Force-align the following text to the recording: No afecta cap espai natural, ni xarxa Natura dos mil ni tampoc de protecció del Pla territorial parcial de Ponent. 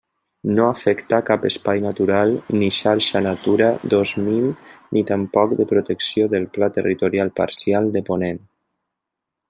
No 0.59 0.63
afecta 0.67 1.17
cap 1.27 1.43
espai 1.49 1.83
natural, 1.83 2.33
ni 2.61 2.69
xarxa 2.79 3.21
Natura 3.27 3.69
dos 3.95 4.15
mil 4.29 4.49
ni 4.49 5.07
tampoc 5.13 5.57
de 5.61 5.71
protecció 5.75 6.29
del 6.33 6.53
Pla 6.57 6.75
territorial 6.79 7.35
parcial 7.43 7.97
de 7.99 8.07
Ponent. 8.11 8.45